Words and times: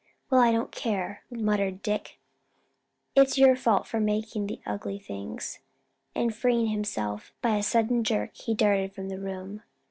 "Well, 0.31 0.41
I 0.41 0.51
don't 0.51 0.71
care," 0.71 1.21
muttered 1.29 1.83
Dick, 1.83 2.17
"it's 3.15 3.37
your 3.37 3.55
fault 3.55 3.85
for 3.85 3.99
making 3.99 4.47
the 4.47 4.59
ugly 4.65 4.97
things." 4.97 5.59
And 6.15 6.35
freeing 6.35 6.69
himself 6.69 7.31
by 7.39 7.55
a 7.57 7.61
sudden 7.61 8.03
jerk, 8.03 8.33
he 8.35 8.55
darted 8.55 8.93
from 8.93 9.09
the 9.09 9.19
room. 9.19 9.61